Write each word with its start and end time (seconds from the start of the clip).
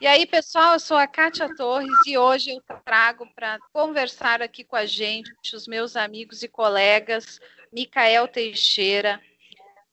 E 0.00 0.06
aí, 0.06 0.26
pessoal, 0.26 0.74
eu 0.74 0.80
sou 0.80 0.96
a 0.96 1.08
Kátia 1.08 1.52
Torres 1.56 1.90
e 2.06 2.16
hoje 2.16 2.52
eu 2.52 2.62
trago 2.84 3.26
para 3.34 3.58
conversar 3.72 4.40
aqui 4.40 4.62
com 4.62 4.76
a 4.76 4.86
gente 4.86 5.56
os 5.56 5.66
meus 5.66 5.96
amigos 5.96 6.44
e 6.44 6.48
colegas 6.48 7.40
Micael 7.72 8.28
Teixeira, 8.28 9.20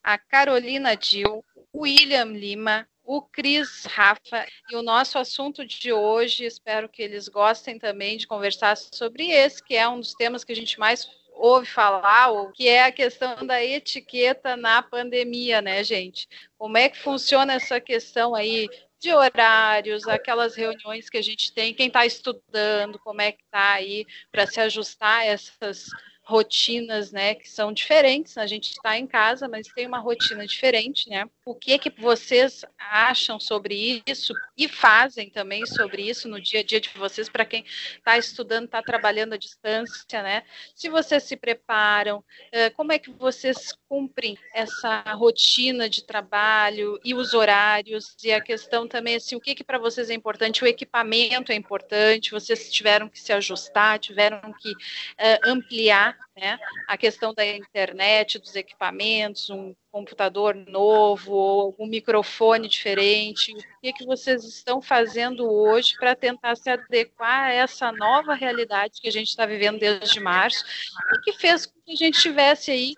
a 0.04 0.16
Carolina 0.16 0.96
Dil, 0.96 1.44
o 1.74 1.82
William 1.82 2.26
Lima, 2.26 2.88
o 3.04 3.20
Cris 3.20 3.86
Rafa 3.86 4.46
e 4.72 4.76
o 4.76 4.84
nosso 4.84 5.18
assunto 5.18 5.66
de 5.66 5.92
hoje, 5.92 6.46
espero 6.46 6.88
que 6.88 7.02
eles 7.02 7.28
gostem 7.28 7.80
também 7.80 8.16
de 8.16 8.28
conversar 8.28 8.78
sobre 8.78 9.32
esse, 9.32 9.64
que 9.64 9.76
é 9.76 9.90
um 9.90 10.00
dos 10.00 10.14
temas 10.14 10.44
que 10.44 10.52
a 10.52 10.56
gente 10.56 10.80
mais 10.80 11.10
ouve 11.36 11.66
falar, 11.66 12.30
ou 12.30 12.52
que 12.52 12.68
é 12.68 12.84
a 12.84 12.92
questão 12.92 13.46
da 13.46 13.64
etiqueta 13.64 14.56
na 14.56 14.82
pandemia, 14.82 15.62
né, 15.62 15.84
gente? 15.84 16.28
Como 16.58 16.78
é 16.78 16.90
que 16.90 16.98
funciona 16.98 17.54
essa 17.54 17.80
questão 17.82 18.34
aí 18.34 18.70
de 19.00 19.14
horários, 19.14 20.08
aquelas 20.08 20.56
reuniões 20.56 21.10
que 21.10 21.18
a 21.18 21.22
gente 21.22 21.54
tem, 21.54 21.74
quem 21.74 21.88
está 21.88 22.06
estudando, 22.06 23.00
como 23.00 23.22
é 23.22 23.32
que 23.32 23.44
está 23.44 23.74
aí 23.74 24.06
para 24.32 24.48
se 24.48 24.60
ajustar 24.60 25.20
a 25.20 25.26
essas 25.26 25.88
rotinas, 26.26 27.12
né, 27.12 27.36
que 27.36 27.48
são 27.48 27.72
diferentes. 27.72 28.38
A 28.38 28.48
gente 28.48 28.72
está 28.72 28.98
em 28.98 29.06
casa, 29.06 29.48
mas 29.48 29.68
tem 29.68 29.86
uma 29.86 30.00
rotina 30.00 30.46
diferente, 30.46 31.08
né? 31.08 31.30
O 31.46 31.54
que 31.54 31.78
que 31.78 31.90
vocês 32.02 32.66
acham 32.80 33.40
sobre 33.40 34.02
isso 34.08 34.34
e 34.58 34.68
fazem 34.68 35.30
também 35.30 35.66
sobre 35.68 36.02
isso 36.02 36.28
no 36.28 36.42
dia 36.42 36.62
a 36.62 36.64
dia 36.64 36.82
de 36.82 36.90
vocês 36.96 37.30
para 37.30 37.46
quem 37.46 37.64
está 37.98 38.18
estudando, 38.18 38.66
está 38.66 38.82
trabalhando 38.82 39.34
à 39.34 39.38
distância, 39.38 40.24
né? 40.24 40.44
Se 40.74 40.90
vocês 40.90 41.24
se 41.24 41.38
preparam, 41.38 42.24
eh, 42.52 42.72
como 42.72 42.92
é 42.92 42.98
que 42.98 43.12
vocês 43.12 43.78
cumprem 43.88 44.36
essa 44.54 45.02
rotina 45.14 45.88
de 45.88 46.04
trabalho 46.04 47.00
e 47.06 47.14
os 47.14 47.36
horários 47.36 48.16
e 48.24 48.32
a 48.32 48.42
questão 48.42 48.88
também 48.88 49.16
assim, 49.16 49.36
o 49.36 49.40
que 49.40 49.54
que 49.54 49.64
para 49.64 49.78
vocês 49.78 50.10
é 50.10 50.14
importante? 50.16 50.64
O 50.64 50.68
equipamento 50.68 51.52
é 51.52 51.56
importante. 51.56 52.32
Vocês 52.32 52.72
tiveram 52.72 53.08
que 53.08 53.20
se 53.20 53.32
ajustar, 53.32 54.00
tiveram 54.00 54.52
que 54.54 54.72
uh, 54.72 55.40
ampliar 55.44 56.15
né? 56.36 56.60
A 56.88 56.98
questão 56.98 57.34
da 57.34 57.46
internet, 57.46 58.38
dos 58.38 58.56
equipamentos, 58.56 59.50
um 59.50 59.74
computador 59.92 60.54
novo, 60.54 61.74
um 61.80 61.88
microfone 61.88 62.68
diferente. 62.68 63.54
O 63.54 63.82
que, 63.82 63.94
que 63.94 64.06
vocês 64.06 64.44
estão 64.44 64.82
fazendo 64.82 65.50
hoje 65.50 65.96
para 65.98 66.14
tentar 66.14 66.56
se 66.58 66.70
adequar 66.70 67.46
a 67.46 67.54
essa 67.54 67.92
nova 67.94 68.34
realidade 68.34 69.00
que 69.02 69.08
a 69.08 69.12
gente 69.12 69.30
está 69.30 69.46
vivendo 69.46 69.80
desde 69.80 70.20
março 70.20 70.66
e 71.14 71.22
que 71.22 71.34
fez 71.40 71.66
com 71.66 71.80
que 71.86 71.94
a 71.94 71.96
gente 71.96 72.20
tivesse 72.20 72.72
aí 72.72 72.94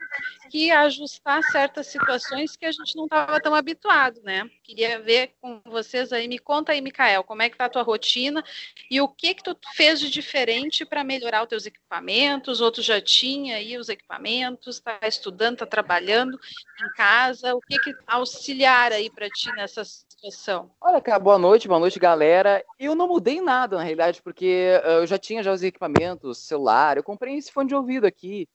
que 0.49 0.71
ajustar 0.71 1.43
certas 1.43 1.87
situações 1.87 2.55
que 2.55 2.65
a 2.65 2.71
gente 2.71 2.95
não 2.95 3.05
estava 3.05 3.39
tão 3.39 3.53
habituado, 3.53 4.21
né? 4.23 4.49
Queria 4.63 4.99
ver 4.99 5.33
com 5.41 5.61
vocês 5.65 6.11
aí, 6.11 6.27
me 6.27 6.39
conta 6.39 6.71
aí, 6.71 6.81
Micael, 6.81 7.23
como 7.23 7.41
é 7.41 7.49
que 7.49 7.57
tá 7.57 7.65
a 7.65 7.69
tua 7.69 7.83
rotina 7.83 8.43
e 8.89 8.99
o 9.01 9.07
que 9.07 9.33
que 9.33 9.43
tu 9.43 9.57
fez 9.75 9.99
de 9.99 10.09
diferente 10.09 10.85
para 10.85 11.03
melhorar 11.03 11.43
os 11.43 11.49
teus 11.49 11.65
equipamentos, 11.65 12.61
outros 12.61 12.85
já 12.85 12.99
tinha 13.01 13.57
aí 13.57 13.77
os 13.77 13.89
equipamentos, 13.89 14.77
está 14.77 14.99
estudando, 15.03 15.53
está 15.53 15.65
trabalhando 15.65 16.39
em 16.83 16.93
casa, 16.95 17.55
o 17.55 17.61
que 17.61 17.77
que 17.79 17.95
auxiliar 18.05 18.91
aí 18.91 19.09
para 19.09 19.29
ti 19.29 19.51
nessa 19.53 19.83
situação? 19.85 20.71
Olha, 20.81 21.01
cara, 21.01 21.19
boa 21.19 21.37
noite, 21.37 21.67
boa 21.67 21.79
noite, 21.79 21.99
galera. 21.99 22.63
Eu 22.79 22.95
não 22.95 23.07
mudei 23.07 23.41
nada, 23.41 23.77
na 23.77 23.83
realidade, 23.83 24.21
porque 24.21 24.79
uh, 24.83 25.01
eu 25.01 25.07
já 25.07 25.17
tinha 25.17 25.43
já 25.43 25.51
os 25.51 25.63
equipamentos, 25.63 26.39
celular, 26.39 26.97
eu 26.97 27.03
comprei 27.03 27.35
esse 27.35 27.51
fone 27.51 27.69
de 27.69 27.75
ouvido 27.75 28.05
aqui, 28.05 28.47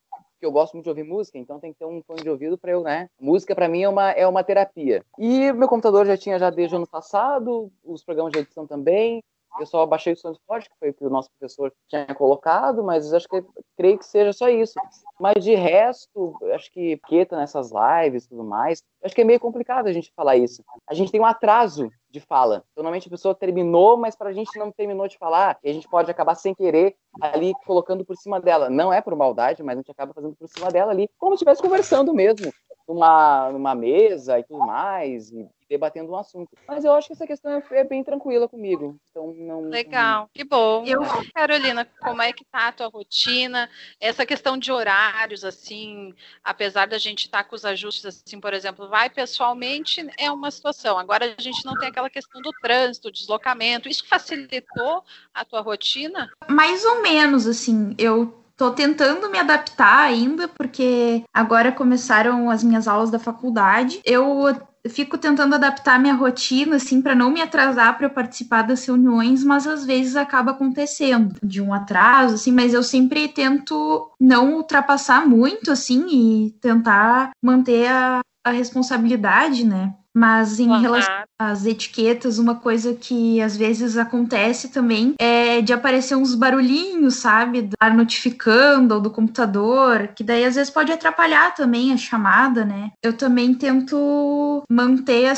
que 0.43 0.47
eu 0.47 0.51
gosto 0.51 0.73
muito 0.73 0.87
de 0.87 0.91
ouvir 0.91 1.05
música, 1.05 1.39
então 1.39 1.61
tem 1.61 1.73
que 1.73 1.79
ter 1.79 1.85
um 1.85 2.03
fone 2.03 2.21
de 2.21 2.29
ouvido 2.29 2.59
para 2.59 2.73
eu, 2.73 2.83
né? 2.83 3.09
Música 3.21 3.55
para 3.55 3.69
mim 3.69 3.83
é 3.83 3.89
uma, 3.89 4.11
é 4.11 4.27
uma 4.27 4.43
terapia. 4.43 5.05
E 5.17 5.53
meu 5.53 5.69
computador 5.69 6.05
já 6.05 6.17
tinha 6.17 6.37
já 6.37 6.51
desde 6.51 6.75
o 6.75 6.79
ano 6.79 6.87
passado, 6.87 7.71
os 7.85 8.03
programas 8.03 8.33
de 8.33 8.41
edição 8.41 8.67
também. 8.67 9.23
Eu 9.59 9.67
só 9.67 9.85
baixei 9.87 10.13
o 10.13 10.17
SoundCloud, 10.17 10.69
que 10.69 10.77
foi 10.79 10.91
o 10.91 10.95
que 10.95 11.05
o 11.05 11.11
nosso 11.11 11.31
professor 11.31 11.73
tinha 11.89 12.07
colocado, 12.15 12.83
mas 12.83 13.13
acho 13.13 13.29
que 13.29 13.45
creio 13.77 13.99
que 13.99 14.05
seja 14.05 14.33
só 14.33 14.49
isso. 14.49 14.75
Mas 15.21 15.43
de 15.45 15.55
resto, 15.55 16.37
acho 16.53 16.71
que 16.73 16.99
quieta 17.07 17.37
nessas 17.37 17.71
lives 17.71 18.25
e 18.25 18.29
tudo 18.29 18.45
mais, 18.45 18.83
acho 19.03 19.15
que 19.15 19.21
é 19.21 19.25
meio 19.25 19.41
complicado 19.41 19.87
a 19.87 19.93
gente 19.93 20.13
falar 20.15 20.37
isso. 20.37 20.65
A 20.89 20.95
gente 20.95 21.13
tem 21.13 21.21
um 21.21 21.27
atraso 21.27 21.91
de 22.11 22.21
fala. 22.21 22.63
Normalmente 22.77 23.09
a 23.09 23.11
pessoa 23.11 23.35
terminou, 23.35 23.97
mas 23.97 24.15
para 24.15 24.31
a 24.31 24.33
gente 24.33 24.59
não 24.59 24.71
terminou 24.71 25.09
de 25.09 25.17
falar, 25.17 25.59
e 25.63 25.71
a 25.71 25.73
gente 25.73 25.89
pode 25.89 26.11
acabar 26.11 26.35
sem 26.35 26.55
querer 26.55 26.95
ali 27.21 27.53
colocando 27.67 28.05
por 28.05 28.17
cima 28.17 28.41
dela. 28.41 28.69
Não 28.69 28.93
é 28.93 29.01
por 29.01 29.17
maldade, 29.17 29.63
mas 29.63 29.77
a 29.77 29.81
gente 29.81 29.91
acaba 29.91 30.13
fazendo 30.13 30.35
por 30.37 30.49
cima 30.49 30.71
dela 30.71 30.93
ali, 30.93 31.09
como 31.19 31.33
se 31.33 31.37
estivesse 31.37 31.63
conversando 31.63 32.13
mesmo, 32.13 32.53
numa, 32.89 33.51
numa 33.51 33.75
mesa 33.75 34.39
e 34.39 34.45
tudo 34.45 34.67
mais, 34.67 35.31
e 35.31 35.49
debatendo 35.73 36.13
um 36.13 36.17
assunto. 36.17 36.51
Mas 36.69 36.85
eu 36.85 36.93
acho 36.93 37.07
que 37.07 37.15
essa 37.15 37.27
questão 37.27 37.51
é, 37.51 37.63
é 37.71 37.85
bem 37.85 38.05
tranquila 38.05 38.47
comigo. 38.47 38.99
Então 39.11 39.33
não. 39.35 39.63
Legal, 39.63 40.29
que 40.33 40.45
bom. 40.45 40.85
Eu, 40.87 41.01
Carolina, 41.35 41.87
como 42.01 42.21
é 42.21 42.31
que 42.33 42.45
tá 42.45 42.69
a 42.69 42.73
tua 42.73 42.89
rotina? 42.89 43.71
Essa 43.99 44.27
questão 44.27 44.59
de 44.59 44.71
horários, 44.71 45.45
assim, 45.45 46.15
apesar 46.45 46.87
da 46.87 46.99
gente 46.99 47.25
estar 47.25 47.43
tá 47.43 47.49
com 47.49 47.57
os 47.57 47.65
ajustes, 47.65 48.05
assim, 48.05 48.39
por 48.39 48.53
exemplo, 48.53 48.89
vai 48.89 49.09
pessoalmente 49.09 50.07
é 50.19 50.31
uma 50.31 50.51
situação. 50.51 50.99
Agora 50.99 51.35
a 51.39 51.43
gente 51.43 51.65
não 51.65 51.75
tem 51.79 51.89
aquela 51.89 52.11
questão 52.11 52.43
do 52.43 52.51
trânsito, 52.61 53.11
deslocamento. 53.11 53.89
Isso 53.89 54.07
facilitou 54.07 55.03
a 55.33 55.45
tua 55.45 55.63
rotina? 55.63 56.31
Mais 56.49 56.85
ou 56.85 57.01
menos, 57.01 57.47
assim. 57.47 57.95
Eu 57.99 58.42
Tô 58.63 58.71
tentando 58.71 59.29
me 59.29 59.41
adaptar 59.41 60.05
ainda, 60.05 60.47
porque 60.47 61.25
agora 61.35 61.73
começaram 61.73 62.49
as 62.49 62.63
minhas 62.63 62.87
aulas 62.87 63.11
da 63.11 63.19
faculdade. 63.19 64.01
Eu 64.05 64.57
fico 64.89 65.19
tentando 65.19 65.57
adaptar 65.57 65.99
minha 65.99 66.15
rotina, 66.15 66.77
assim, 66.77 67.03
para 67.03 67.13
não 67.13 67.29
me 67.29 67.43
atrasar 67.43 67.99
para 67.99 68.09
participar 68.09 68.63
das 68.63 68.87
reuniões, 68.87 69.43
mas 69.43 69.67
às 69.67 69.85
vezes 69.85 70.15
acaba 70.15 70.53
acontecendo 70.53 71.35
de 71.43 71.61
um 71.61 71.75
atraso, 71.75 72.37
assim, 72.37 72.53
mas 72.53 72.73
eu 72.73 72.85
sempre 72.85 73.27
tento 73.27 74.09
não 74.21 74.55
ultrapassar 74.55 75.27
muito, 75.27 75.73
assim, 75.73 76.07
e 76.09 76.51
tentar 76.61 77.33
manter 77.43 77.89
a, 77.89 78.21
a 78.45 78.51
responsabilidade, 78.53 79.67
né? 79.67 79.93
Mas 80.15 80.61
em 80.61 80.69
uhum. 80.69 80.81
relação 80.81 81.25
às 81.39 81.65
etiquetas, 81.65 82.39
uma 82.39 82.55
coisa 82.55 82.95
que 82.95 83.41
às 83.41 83.57
vezes 83.57 83.97
acontece 83.97 84.69
também 84.69 85.15
é 85.19 85.61
de 85.61 85.73
aparecer 85.73 86.15
uns 86.15 86.35
barulhinhos, 86.35 87.17
sabe? 87.17 87.71
Da 87.81 87.91
notificando 87.91 88.95
ou 88.95 89.01
do 89.01 89.11
computador, 89.11 90.09
que 90.09 90.23
daí 90.23 90.45
às 90.45 90.55
vezes 90.55 90.71
pode 90.71 90.93
atrapalhar 90.93 91.55
também 91.55 91.93
a 91.93 91.97
chamada, 91.97 92.65
né? 92.65 92.91
Eu 93.03 93.17
também 93.17 93.55
tento 93.55 94.63
manter 94.71 95.33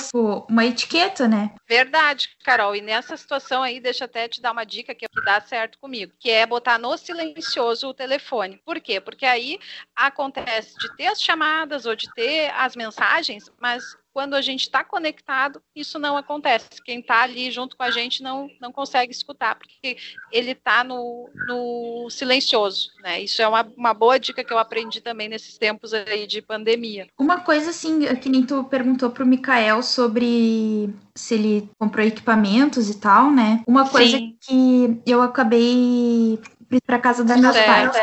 uma 0.49 0.65
etiqueta, 0.65 1.29
né? 1.29 1.53
Verdade, 1.69 2.31
Carol. 2.45 2.75
E 2.75 2.81
nessa 2.81 3.17
situação 3.17 3.62
aí, 3.62 3.81
deixa 3.81 4.05
até 4.05 4.29
te 4.29 4.41
dar 4.41 4.53
uma 4.53 4.65
dica 4.65 4.95
que, 4.95 5.06
que 5.09 5.25
dá 5.25 5.41
certo 5.41 5.79
comigo, 5.79 6.12
que 6.19 6.31
é 6.31 6.47
botar 6.47 6.79
no 6.79 6.97
silencioso 6.97 7.89
o 7.89 7.95
telefone. 7.95 8.61
Por 8.65 8.81
quê? 8.81 9.01
Porque 9.01 9.27
aí 9.27 9.59
acontece 9.95 10.77
de 10.79 10.95
ter 10.97 11.06
as 11.06 11.21
chamadas 11.21 11.87
ou 11.87 11.95
de 11.95 12.12
ter 12.15 12.51
as 12.56 12.75
mensagens, 12.75 13.51
mas 13.61 13.85
quando 14.15 14.35
a 14.35 14.41
gente 14.41 14.61
está 14.61 14.85
conectado, 14.85 15.61
isso 15.75 15.99
não 15.99 16.17
acontece. 16.17 16.69
Quem 16.85 17.01
está 17.01 17.23
ali 17.23 17.51
junto 17.51 17.77
com 17.77 17.83
a 17.83 17.91
gente 17.91 18.23
não, 18.23 18.49
não 18.61 18.71
consegue 18.71 19.13
escutar, 19.13 19.57
porque 19.57 19.97
ele 20.31 20.53
está 20.53 20.85
no, 20.85 21.29
no 21.49 22.09
silencioso. 22.09 22.91
Né? 23.03 23.23
Isso 23.23 23.43
é 23.43 23.49
uma, 23.49 23.67
uma 23.77 23.93
boa 23.93 24.19
dica 24.19 24.45
que 24.45 24.53
eu 24.53 24.59
aprendi 24.59 25.01
também 25.01 25.29
nesses 25.29 25.59
tempos 25.59 25.93
aí 25.93 26.29
de 26.29 26.41
pandemia. 26.41 27.09
Uma 27.19 27.41
coisa 27.41 27.71
assim, 27.71 28.15
que 28.17 28.29
nem 28.29 28.47
tu 28.47 28.63
perguntou 28.63 29.11
para 29.11 29.25
o 29.25 29.27
Mikael 29.27 29.83
sobre 29.83 30.95
se 31.13 31.35
ele 31.35 31.69
comprou 31.77 32.07
equipamentos 32.07 32.89
e 32.89 33.01
tal, 33.01 33.33
né? 33.33 33.65
Uma 33.67 33.89
coisa 33.89 34.17
Sim. 34.17 34.37
que 34.41 35.03
eu 35.05 35.23
acabei 35.23 36.39
para 36.87 37.01
casa 37.01 37.25
dos 37.25 37.37
meus 37.37 37.57
pais. 37.57 37.97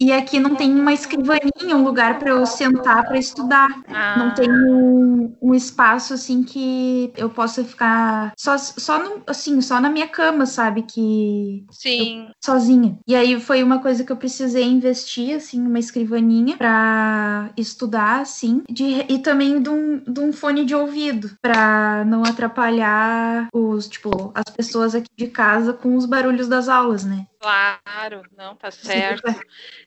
E 0.00 0.12
aqui 0.12 0.40
não 0.40 0.54
tem 0.54 0.72
uma 0.72 0.94
escrivaninha, 0.94 1.76
um 1.76 1.84
lugar 1.84 2.18
para 2.18 2.30
eu 2.30 2.46
sentar 2.46 3.06
para 3.06 3.18
estudar. 3.18 3.68
Ah. 3.86 4.16
Não 4.16 4.34
tem 4.34 4.50
um, 4.50 5.36
um, 5.42 5.54
espaço 5.54 6.14
assim 6.14 6.42
que 6.42 7.12
eu 7.18 7.28
possa 7.28 7.62
ficar 7.62 8.32
só, 8.34 8.56
só 8.56 8.98
no, 8.98 9.22
assim, 9.26 9.60
só 9.60 9.78
na 9.78 9.90
minha 9.90 10.08
cama, 10.08 10.46
sabe? 10.46 10.84
Que 10.84 11.66
Sim. 11.70 12.30
Sozinha. 12.42 12.98
E 13.06 13.14
aí 13.14 13.38
foi 13.38 13.62
uma 13.62 13.80
coisa 13.80 14.02
que 14.02 14.10
eu 14.10 14.16
precisei 14.16 14.64
investir, 14.64 15.36
assim, 15.36 15.60
uma 15.60 15.78
escrivaninha 15.78 16.56
para 16.56 17.50
estudar, 17.54 18.20
assim, 18.20 18.62
de, 18.70 19.04
e 19.06 19.18
também 19.18 19.60
de 19.60 19.68
um, 19.68 19.98
de 19.98 20.20
um 20.20 20.32
fone 20.32 20.64
de 20.64 20.74
ouvido 20.74 21.36
para 21.42 22.06
não 22.06 22.24
atrapalhar 22.24 23.48
os, 23.52 23.86
tipo, 23.86 24.32
as 24.34 24.50
pessoas 24.56 24.94
aqui 24.94 25.10
de 25.14 25.26
casa 25.26 25.74
com 25.74 25.94
os 25.94 26.06
barulhos 26.06 26.48
das 26.48 26.70
aulas, 26.70 27.04
né? 27.04 27.26
Claro, 27.40 28.22
não, 28.36 28.54
tá 28.54 28.70
certo. 28.70 29.22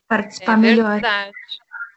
Participar 0.07 0.53
é 0.53 0.57
melhor. 0.57 0.91
Verdade. 0.93 1.31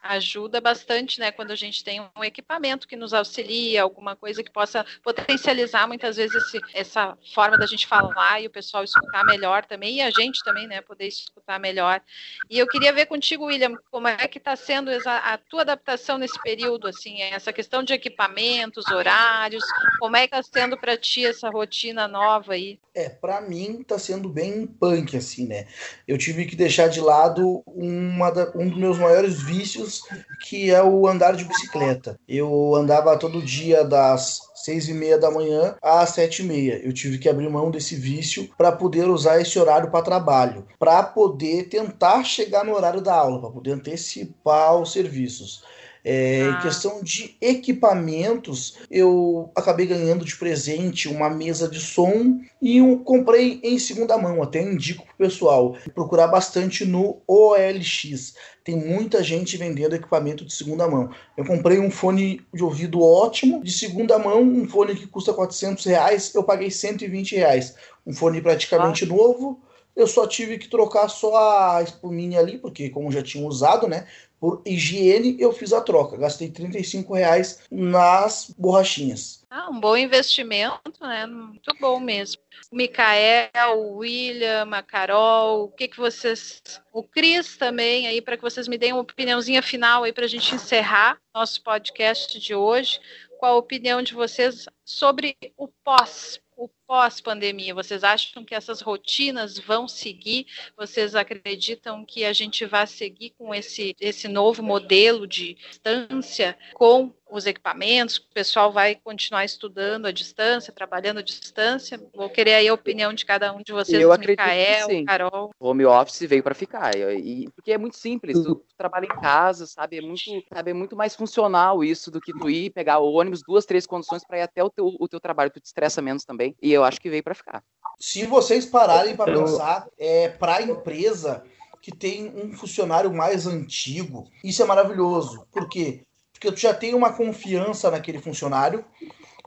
Ajuda 0.09 0.59
bastante, 0.61 1.19
né, 1.19 1.31
quando 1.31 1.51
a 1.51 1.55
gente 1.55 1.83
tem 1.83 2.01
um 2.01 2.23
equipamento 2.23 2.87
que 2.87 2.95
nos 2.95 3.13
auxilia, 3.13 3.83
alguma 3.83 4.15
coisa 4.15 4.43
que 4.43 4.51
possa 4.51 4.85
potencializar 5.03 5.87
muitas 5.87 6.17
vezes 6.17 6.35
esse, 6.35 6.59
essa 6.73 7.17
forma 7.33 7.57
da 7.57 7.65
gente 7.65 7.87
falar 7.87 8.41
e 8.41 8.47
o 8.47 8.51
pessoal 8.51 8.83
escutar 8.83 9.23
melhor 9.25 9.65
também, 9.65 9.97
e 9.97 10.01
a 10.01 10.09
gente 10.09 10.43
também, 10.43 10.67
né, 10.67 10.81
poder 10.81 11.07
escutar 11.07 11.59
melhor. 11.59 12.01
E 12.49 12.57
eu 12.57 12.67
queria 12.67 12.93
ver 12.93 13.05
contigo, 13.05 13.45
William, 13.45 13.75
como 13.91 14.07
é 14.07 14.27
que 14.27 14.37
está 14.37 14.55
sendo 14.55 14.91
a 15.05 15.37
tua 15.37 15.61
adaptação 15.61 16.17
nesse 16.17 16.41
período, 16.41 16.87
assim, 16.87 17.21
essa 17.21 17.53
questão 17.53 17.83
de 17.83 17.93
equipamentos, 17.93 18.85
horários, 18.87 19.63
como 19.99 20.15
é 20.15 20.27
que 20.27 20.35
está 20.35 20.43
sendo 20.43 20.77
para 20.77 20.97
ti 20.97 21.25
essa 21.25 21.49
rotina 21.49 22.07
nova 22.07 22.53
aí? 22.53 22.79
É, 22.93 23.09
para 23.09 23.41
mim 23.41 23.81
está 23.81 23.99
sendo 23.99 24.27
bem 24.27 24.65
punk, 24.65 25.15
assim, 25.15 25.45
né? 25.45 25.67
Eu 26.07 26.17
tive 26.17 26.45
que 26.45 26.55
deixar 26.55 26.87
de 26.87 26.99
lado 26.99 27.63
uma 27.67 28.31
da, 28.31 28.51
um 28.55 28.67
dos 28.67 28.77
meus 28.77 28.97
maiores 28.97 29.41
vícios, 29.41 29.96
que 30.41 30.71
é 30.71 30.83
o 30.83 31.07
andar 31.07 31.35
de 31.35 31.45
bicicleta. 31.45 32.19
Eu 32.27 32.75
andava 32.75 33.17
todo 33.17 33.41
dia 33.41 33.83
das 33.83 34.41
seis 34.55 34.87
e 34.89 34.93
meia 34.93 35.17
da 35.17 35.31
manhã 35.31 35.75
às 35.81 36.09
sete 36.09 36.41
e 36.41 36.45
meia. 36.45 36.81
Eu 36.83 36.91
tive 36.91 37.17
que 37.17 37.29
abrir 37.29 37.49
mão 37.49 37.71
desse 37.71 37.95
vício 37.95 38.49
para 38.57 38.71
poder 38.71 39.07
usar 39.07 39.39
esse 39.39 39.57
horário 39.57 39.89
para 39.89 40.03
trabalho, 40.03 40.67
para 40.77 41.03
poder 41.03 41.69
tentar 41.69 42.23
chegar 42.23 42.65
no 42.65 42.73
horário 42.73 43.01
da 43.01 43.13
aula, 43.13 43.39
para 43.39 43.49
poder 43.49 43.71
antecipar 43.71 44.75
os 44.75 44.91
serviços. 44.91 45.63
É, 46.03 46.43
ah. 46.43 46.49
Em 46.49 46.61
questão 46.61 47.01
de 47.01 47.35
equipamentos, 47.41 48.77
eu 48.89 49.51
acabei 49.55 49.85
ganhando 49.85 50.23
de 50.23 50.35
presente 50.35 51.07
uma 51.07 51.29
mesa 51.29 51.67
de 51.67 51.79
som 51.79 52.39
e 52.61 52.81
um, 52.81 52.97
comprei 52.97 53.59
em 53.63 53.77
segunda 53.79 54.17
mão. 54.17 54.41
Até 54.41 54.61
indico 54.61 55.05
pro 55.05 55.27
pessoal 55.27 55.75
procurar 55.93 56.27
bastante 56.27 56.85
no 56.85 57.21
OLX. 57.27 58.35
Tem 58.63 58.75
muita 58.75 59.23
gente 59.23 59.55
vendendo 59.57 59.95
equipamento 59.95 60.43
de 60.43 60.53
segunda 60.53 60.87
mão. 60.87 61.09
Eu 61.37 61.45
comprei 61.45 61.79
um 61.79 61.89
fone 61.89 62.41
de 62.53 62.63
ouvido 62.63 63.01
ótimo, 63.01 63.63
de 63.63 63.71
segunda 63.71 64.19
mão, 64.19 64.41
um 64.41 64.67
fone 64.67 64.95
que 64.95 65.07
custa 65.07 65.33
400 65.33 65.85
reais, 65.85 66.33
eu 66.33 66.43
paguei 66.43 66.69
120 66.69 67.35
reais. 67.35 67.75
Um 68.05 68.13
fone 68.13 68.41
praticamente 68.41 69.05
ah. 69.05 69.07
novo, 69.07 69.61
eu 69.97 70.05
só 70.05 70.27
tive 70.27 70.59
que 70.59 70.69
trocar 70.69 71.07
só 71.07 71.35
a 71.35 71.81
espuminha 71.81 72.39
ali, 72.39 72.59
porque 72.59 72.87
como 72.89 73.11
já 73.11 73.23
tinha 73.23 73.45
usado, 73.45 73.87
né? 73.87 74.05
Por 74.39 74.61
higiene, 74.65 75.35
eu 75.39 75.51
fiz 75.51 75.73
a 75.73 75.81
troca. 75.81 76.17
Gastei 76.17 76.49
35 76.49 77.13
reais 77.13 77.63
nas 77.71 78.53
borrachinhas. 78.57 79.45
Ah, 79.49 79.69
um 79.69 79.79
bom 79.79 79.97
investimento, 79.97 80.91
né? 81.01 81.25
Muito 81.25 81.75
bom 81.79 81.99
mesmo. 81.99 82.41
O 82.71 82.75
Micael, 82.75 83.77
o 83.77 83.97
William, 83.97 84.69
a 84.71 84.83
Carol, 84.83 85.63
o 85.63 85.67
que, 85.69 85.87
que 85.87 85.97
vocês. 85.97 86.61
O 86.93 87.01
Cris 87.01 87.57
também, 87.57 88.07
aí, 88.07 88.21
para 88.21 88.35
que 88.37 88.43
vocês 88.43 88.67
me 88.67 88.77
deem 88.77 88.93
uma 88.93 89.01
opiniãozinha 89.01 89.61
final 89.61 90.03
aí 90.03 90.13
para 90.13 90.25
a 90.25 90.29
gente 90.29 90.53
encerrar 90.53 91.17
nosso 91.33 91.63
podcast 91.63 92.39
de 92.39 92.53
hoje. 92.53 92.99
Qual 93.39 93.55
a 93.55 93.59
opinião 93.59 94.01
de 94.01 94.13
vocês 94.13 94.65
sobre 94.83 95.35
o 95.55 95.67
pós 95.83 96.39
o 96.57 96.67
pós-pandemia? 96.87 97.75
Vocês 97.75 98.03
acham 98.03 98.45
que 98.45 98.55
essas 98.55 98.81
rotinas 98.81 99.59
vão 99.59 99.87
seguir? 99.87 100.47
Vocês 100.75 101.13
acreditam 101.13 102.05
que 102.05 102.23
a 102.23 102.31
gente 102.31 102.65
vai 102.65 102.87
seguir 102.87 103.31
com 103.37 103.53
esse, 103.53 103.95
esse 103.99 104.27
novo 104.27 104.63
modelo 104.63 105.27
de 105.27 105.55
distância 105.55 106.57
com 106.73 107.13
os 107.29 107.45
equipamentos? 107.45 108.17
O 108.17 108.33
pessoal 108.33 108.71
vai 108.71 108.95
continuar 108.95 109.43
estudando 109.43 110.05
à 110.05 110.11
distância, 110.11 110.71
trabalhando 110.71 111.17
à 111.17 111.21
distância? 111.21 111.99
Vou 112.15 112.29
querer 112.29 112.55
aí 112.55 112.67
a 112.67 112.73
opinião 112.73 113.13
de 113.13 113.25
cada 113.25 113.53
um 113.53 113.61
de 113.61 113.73
vocês, 113.73 114.01
Eu 114.01 114.17
Micael, 114.17 114.87
sim. 114.87 115.05
Carol. 115.05 115.51
O 115.59 115.69
home 115.69 115.85
office 115.85 116.21
veio 116.21 116.41
para 116.41 116.55
ficar, 116.55 116.95
e, 116.95 117.49
porque 117.51 117.73
é 117.73 117.77
muito 117.77 117.97
simples, 117.97 118.41
tu 118.41 118.63
trabalha 118.77 119.05
em 119.05 119.21
casa, 119.21 119.65
sabe? 119.65 119.97
É 119.97 120.01
muito, 120.01 120.21
sabe? 120.53 120.71
É 120.71 120.73
muito 120.73 120.95
mais 120.95 121.15
funcional 121.15 121.83
isso 121.83 122.09
do 122.09 122.21
que 122.21 122.31
tu 122.31 122.49
ir 122.49 122.69
pegar 122.69 122.99
o 122.99 123.11
ônibus, 123.11 123.41
duas, 123.41 123.65
três 123.65 123.85
condições 123.85 124.23
para 124.25 124.37
ir 124.37 124.41
até 124.41 124.63
o 124.63 124.69
teu, 124.69 124.95
o 124.99 125.07
teu 125.07 125.19
trabalho, 125.19 125.51
tu 125.51 125.59
te 125.59 125.65
estressa 125.65 126.01
menos 126.01 126.23
também. 126.23 126.55
E 126.61 126.76
eu 126.77 126.83
acho 126.83 127.01
que 127.01 127.09
veio 127.09 127.23
para 127.23 127.35
ficar. 127.35 127.63
Se 127.99 128.25
vocês 128.25 128.65
pararem 128.65 129.15
para 129.15 129.33
pensar, 129.33 129.87
é 129.97 130.29
para 130.29 130.57
a 130.57 130.61
empresa 130.61 131.43
que 131.81 131.91
tem 131.91 132.31
um 132.35 132.53
funcionário 132.53 133.13
mais 133.13 133.47
antigo, 133.47 134.27
isso 134.43 134.61
é 134.61 134.65
maravilhoso. 134.65 135.47
Por 135.51 135.67
quê? 135.67 136.03
Porque 136.31 136.51
tu 136.51 136.59
já 136.59 136.73
tem 136.73 136.93
uma 136.93 137.13
confiança 137.13 137.89
naquele 137.89 138.19
funcionário. 138.19 138.85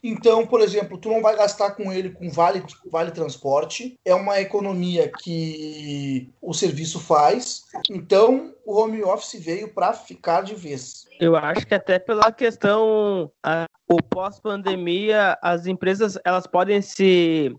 Então, 0.03 0.47
por 0.47 0.61
exemplo, 0.61 0.99
tu 0.99 1.09
não 1.09 1.21
vai 1.23 1.37
gastar 1.37 1.73
com 1.73 1.93
ele 1.93 2.11
com 2.11 2.31
vale, 2.31 2.63
vale 2.91 3.11
transporte. 3.11 3.99
É 4.05 4.15
uma 4.15 4.41
economia 4.41 5.11
que 5.23 6.31
o 6.41 6.53
serviço 6.53 7.01
faz. 7.01 7.65
Então, 7.91 8.55
o 8.65 8.77
home 8.79 9.03
office 9.03 9.43
veio 9.43 9.73
para 9.73 9.93
ficar 9.93 10.43
de 10.43 10.55
vez. 10.55 11.07
Eu 11.21 11.37
acho 11.37 11.67
que 11.67 11.75
até 11.75 11.99
pela 11.99 12.33
questão 12.33 13.31
a, 13.45 13.67
o 13.89 14.03
pós-pandemia, 14.03 15.39
as 15.43 15.67
empresas 15.67 16.19
elas 16.25 16.47
podem 16.47 16.81
se 16.81 17.55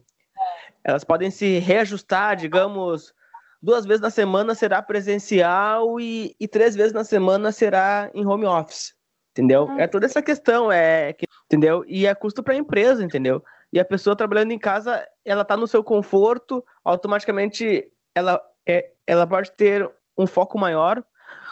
elas 0.84 1.04
podem 1.04 1.30
se 1.30 1.60
reajustar, 1.60 2.36
digamos, 2.36 3.14
duas 3.62 3.86
vezes 3.86 4.02
na 4.02 4.10
semana 4.10 4.56
será 4.56 4.82
presencial 4.82 6.00
e, 6.00 6.36
e 6.40 6.48
três 6.48 6.76
vezes 6.76 6.94
na 6.94 7.04
semana 7.04 7.52
será 7.52 8.10
em 8.16 8.26
home 8.26 8.46
office, 8.46 8.96
entendeu? 9.32 9.70
É 9.78 9.88
toda 9.88 10.08
essa 10.08 10.22
questão, 10.22 10.72
é, 10.72 11.14
entendeu? 11.52 11.84
E 11.88 12.08
é 12.08 12.16
custo 12.16 12.42
para 12.42 12.54
a 12.54 12.58
empresa, 12.58 13.04
entendeu? 13.04 13.44
E 13.74 13.80
a 13.80 13.86
pessoa 13.86 14.16
trabalhando 14.16 14.52
em 14.52 14.60
casa, 14.60 15.06
ela 15.26 15.42
está 15.42 15.58
no 15.58 15.68
seu 15.68 15.84
conforto, 15.84 16.64
automaticamente 16.84 17.92
ela, 18.16 18.42
é, 18.68 18.92
ela 19.06 19.28
pode 19.28 19.52
ter 19.52 19.90
um 20.18 20.26
foco 20.26 20.58
maior 20.58 21.04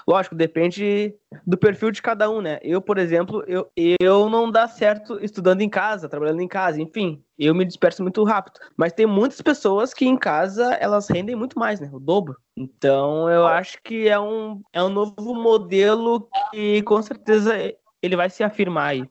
Lógico, 0.07 0.35
depende 0.35 1.13
do 1.45 1.57
perfil 1.57 1.91
de 1.91 2.01
cada 2.01 2.29
um, 2.29 2.41
né? 2.41 2.59
Eu, 2.63 2.81
por 2.81 2.97
exemplo, 2.97 3.43
eu, 3.47 3.69
eu 3.75 4.29
não 4.29 4.49
dá 4.49 4.67
certo 4.67 5.23
estudando 5.23 5.61
em 5.61 5.69
casa, 5.69 6.09
trabalhando 6.09 6.41
em 6.41 6.47
casa, 6.47 6.81
enfim, 6.81 7.23
eu 7.37 7.53
me 7.53 7.65
disperso 7.65 8.01
muito 8.01 8.23
rápido. 8.23 8.59
Mas 8.75 8.93
tem 8.93 9.05
muitas 9.05 9.41
pessoas 9.41 9.93
que 9.93 10.05
em 10.05 10.17
casa 10.17 10.73
elas 10.75 11.07
rendem 11.07 11.35
muito 11.35 11.59
mais, 11.59 11.79
né? 11.79 11.89
O 11.93 11.99
dobro. 11.99 12.35
Então 12.57 13.29
eu 13.29 13.45
acho 13.45 13.81
que 13.83 14.07
é 14.07 14.19
um, 14.19 14.61
é 14.73 14.83
um 14.83 14.89
novo 14.89 15.35
modelo 15.35 16.27
que 16.51 16.81
com 16.83 17.01
certeza 17.01 17.53
ele 18.01 18.15
vai 18.15 18.29
se 18.29 18.43
afirmar 18.43 18.87
aí. 18.89 19.03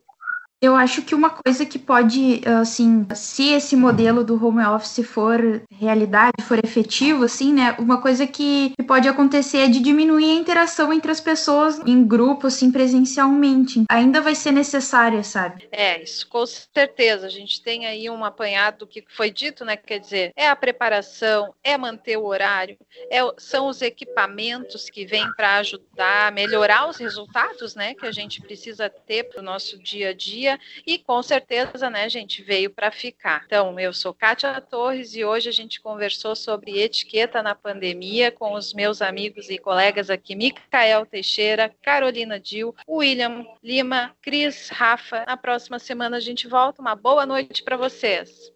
Eu 0.61 0.75
acho 0.75 1.03
que 1.03 1.15
uma 1.15 1.31
coisa 1.31 1.65
que 1.65 1.79
pode, 1.79 2.41
assim, 2.61 3.07
se 3.15 3.53
esse 3.53 3.77
modelo 3.77 4.25
do 4.25 4.45
home 4.45 4.65
office 4.65 5.07
for 5.07 5.63
realidade, 5.71 6.33
for 6.43 6.59
efetivo, 6.65 7.25
assim, 7.25 7.53
né? 7.53 7.77
Uma 7.79 8.01
coisa 8.01 8.27
que, 8.27 8.73
pode 8.87 9.07
acontecer 9.07 9.59
é 9.59 9.69
de 9.69 9.79
diminuir 9.81 10.31
a 10.31 10.41
interação 10.41 10.93
entre 10.93 11.13
as 11.13 11.21
pessoas 11.21 11.79
em 11.87 12.05
grupo, 12.05 12.47
assim, 12.47 12.73
presencialmente. 12.73 13.85
Ainda 13.89 14.21
vai 14.21 14.35
ser 14.35 14.51
necessária, 14.51 15.23
sabe? 15.23 15.69
É, 15.71 16.03
isso 16.03 16.27
com 16.27 16.45
certeza. 16.47 17.27
A 17.27 17.31
gente 17.31 17.63
tem 17.63 17.87
aí 17.87 18.11
um 18.11 18.25
apanhado 18.25 18.79
do 18.79 18.87
que 18.87 19.05
foi 19.09 19.31
dito, 19.31 19.65
né? 19.65 19.77
Quer 19.77 20.01
dizer, 20.01 20.33
é 20.35 20.49
a 20.49 20.57
preparação, 20.57 21.55
é 21.63 21.77
manter 21.77 22.17
o 22.17 22.25
horário, 22.25 22.77
é, 23.11 23.21
são 23.37 23.69
os 23.69 23.81
equipamentos 23.83 24.89
que 24.91 25.05
vêm 25.05 25.31
para 25.35 25.57
ajudar 25.59 26.29
a 26.29 26.31
melhorar 26.31 26.89
os 26.89 26.97
resultados, 26.97 27.75
né? 27.77 27.95
Que 27.95 28.07
a 28.07 28.13
gente 28.13 28.41
precisa 28.41 28.89
ter 28.89 29.25
para 29.25 29.41
o 29.41 29.45
nosso 29.45 29.79
dia 29.79 30.11
a 30.11 30.15
dia 30.15 30.48
e 30.87 30.99
com 30.99 31.21
certeza, 31.23 31.91
né, 31.91 32.09
gente, 32.09 32.43
veio 32.43 32.71
para 32.71 32.93
ficar. 32.93 33.43
Então, 33.45 33.79
eu 33.81 33.93
sou 33.93 34.15
Kátia 34.15 34.61
Torres 34.61 35.17
e 35.17 35.25
hoje 35.25 35.49
a 35.49 35.53
gente 35.53 35.81
conversou 35.81 36.37
sobre 36.37 36.81
etiqueta 36.81 37.43
na 37.43 37.55
pandemia 37.55 38.31
com 38.31 38.55
os 38.55 38.73
meus 38.73 39.03
amigos 39.03 39.51
e 39.51 39.59
colegas 39.59 40.11
aqui, 40.11 40.37
Micael 40.37 41.05
Teixeira, 41.05 41.75
Carolina 41.83 42.39
Dil, 42.39 42.75
William 42.89 43.45
Lima, 43.63 44.15
Cris, 44.23 44.69
Rafa. 44.69 45.25
Na 45.27 45.37
próxima 45.37 45.79
semana 45.79 46.19
a 46.19 46.21
gente 46.21 46.47
volta. 46.47 46.81
Uma 46.81 46.95
boa 46.95 47.27
noite 47.27 47.63
para 47.63 47.77
vocês. 47.77 48.53